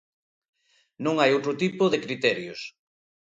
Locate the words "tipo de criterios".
1.61-2.61